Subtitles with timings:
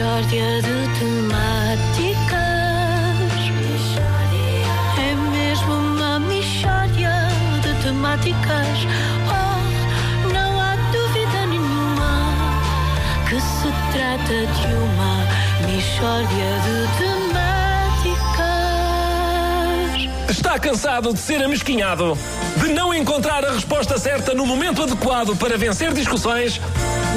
[0.00, 2.38] Mishória de temáticas.
[4.98, 7.28] É mesmo uma mishória
[7.60, 8.86] de temáticas.
[9.28, 9.60] Oh,
[10.32, 12.32] não há dúvida nenhuma
[13.28, 15.26] que se trata de uma
[15.66, 18.40] mishória de temáticas.
[20.30, 22.16] Está cansado de ser amesquinhado?
[22.56, 26.58] De não encontrar a resposta certa no momento adequado para vencer discussões?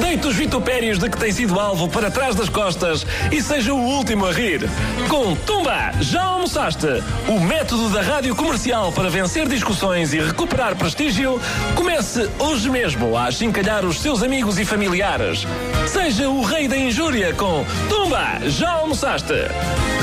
[0.00, 3.78] Deite os vitupérios de que tem sido alvo para trás das costas e seja o
[3.78, 4.68] último a rir.
[5.08, 6.86] Com Tumba, já almoçaste?
[7.28, 11.40] O método da rádio comercial para vencer discussões e recuperar prestígio?
[11.74, 15.46] Comece hoje mesmo a achincalhar os seus amigos e familiares.
[15.86, 19.34] Seja o rei da injúria com Tumba, já almoçaste?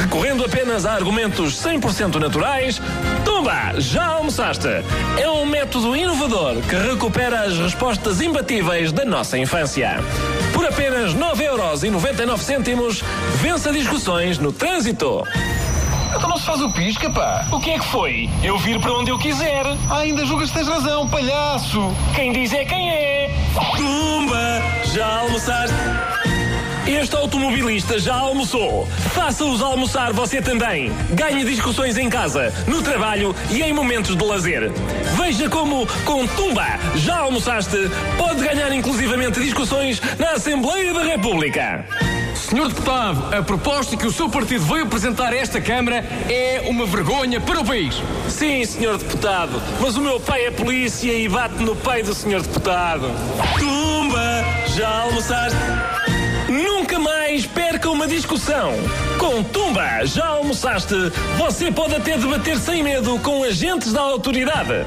[0.00, 2.80] Recorrendo apenas a argumentos 100% naturais,
[3.24, 4.68] Tumba, já almoçaste?
[5.18, 9.77] É um método inovador que recupera as respostas imbatíveis da nossa infância.
[10.52, 13.04] Por apenas 9,99€,
[13.36, 15.22] vença discussões no trânsito.
[16.16, 17.46] Então não se faz o pisca, pá.
[17.52, 18.28] O que é que foi?
[18.42, 19.64] Eu vir para onde eu quiser.
[19.88, 21.94] Ah, ainda julgas que tens razão, palhaço.
[22.12, 23.30] Quem diz é quem é.
[23.76, 24.60] Tumba,
[24.92, 25.76] já almoçaste?
[26.88, 28.88] Este automobilista já almoçou.
[29.12, 30.90] Faça-os almoçar você também.
[31.10, 34.72] Ganhe discussões em casa, no trabalho e em momentos de lazer.
[35.14, 36.64] Veja como, com Tumba,
[36.96, 37.76] já almoçaste,
[38.16, 41.84] pode ganhar inclusivamente discussões na Assembleia da República.
[42.34, 46.86] Senhor Deputado, a proposta que o seu partido veio apresentar a esta Câmara é uma
[46.86, 47.96] vergonha para o país.
[48.30, 52.40] Sim, senhor deputado, mas o meu pai é polícia e bate no pai do senhor
[52.40, 53.10] deputado.
[53.58, 54.42] Tumba,
[54.74, 55.97] já almoçaste?
[56.48, 58.72] Nunca mais perca uma discussão.
[59.18, 60.94] Com Tumba, já almoçaste?
[61.36, 64.86] Você pode até debater sem medo com agentes da autoridade.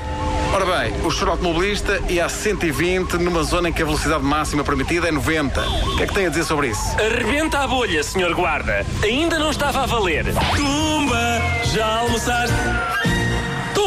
[0.53, 4.63] Ora bem, o senhor automobilista ia a 120 numa zona em que a velocidade máxima
[4.63, 5.61] permitida é 90.
[5.61, 6.81] O que é que tem a dizer sobre isso?
[6.99, 8.85] Arrebenta a bolha, senhor guarda.
[9.03, 10.25] Ainda não estava a valer.
[10.55, 11.41] Tumba,
[11.73, 12.55] já almoçaste?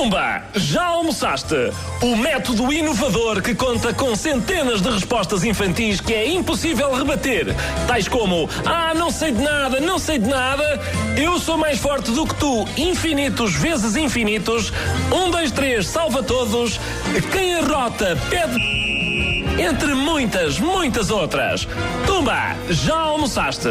[0.04, 1.54] Tumba, já almoçaste?
[2.02, 7.46] O método inovador que conta com centenas de respostas infantis que é impossível rebater.
[7.86, 10.78] Tais como: Ah, não sei de nada, não sei de nada.
[11.16, 14.74] Eu sou mais forte do que tu, infinitos vezes infinitos.
[15.10, 16.78] Um, dois, três, salva todos.
[17.32, 18.84] Quem arrota, pede.
[19.58, 21.66] Entre muitas, muitas outras.
[22.06, 23.68] Tumba, já almoçaste?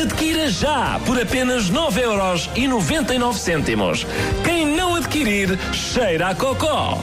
[0.00, 4.06] Adquira já por apenas 9,99€.
[4.44, 4.91] Quem não
[5.22, 6.98] adquirir, cheira a cocó.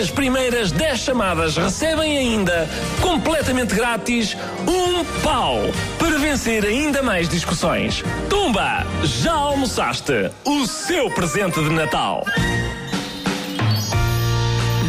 [0.00, 2.68] As primeiras 10 chamadas recebem ainda,
[3.00, 4.36] completamente grátis,
[4.66, 5.58] um pau
[5.98, 8.02] para vencer ainda mais discussões.
[8.30, 10.30] Tumba, já almoçaste?
[10.44, 12.24] O seu presente de Natal.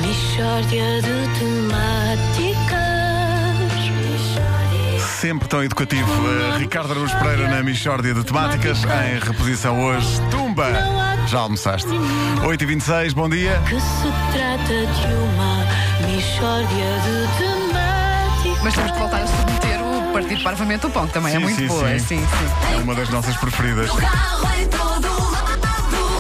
[0.01, 2.59] Mishória de temáticas.
[5.19, 6.09] Sempre tão educativo.
[6.09, 10.22] Uh, Ricardo Araújo Pereira na Michórdia de Temáticas, em reposição hoje.
[10.31, 10.68] Tumba!
[11.28, 11.90] Já almoçaste?
[12.41, 13.62] 8h26, bom dia.
[13.68, 15.66] Que se trata de uma
[16.08, 18.63] mishória de temáticas.
[18.63, 21.44] Mas temos que voltar a submeter o Partido Parvamente o Pão, que também é Sim,
[21.44, 21.90] muito sim, boa.
[21.90, 22.00] sim.
[22.00, 22.18] sim.
[22.19, 22.74] sim.
[22.74, 23.90] É uma das nossas preferidas.
[23.91, 25.19] carro em todo